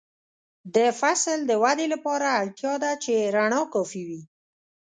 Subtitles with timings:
[0.75, 4.21] د فصل د ودې لپاره اړتیا ده چې رڼا کافي وي.